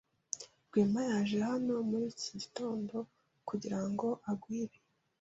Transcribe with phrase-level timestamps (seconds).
[0.69, 2.95] Rwema yaje hano muri iki gitondo
[3.47, 4.77] kugirango aguhe ibi.